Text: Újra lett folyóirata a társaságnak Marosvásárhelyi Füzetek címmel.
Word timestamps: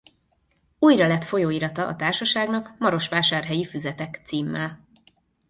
Újra 0.79 1.07
lett 1.07 1.23
folyóirata 1.23 1.87
a 1.87 1.95
társaságnak 1.95 2.73
Marosvásárhelyi 2.79 3.65
Füzetek 3.65 4.21
címmel. 4.23 4.87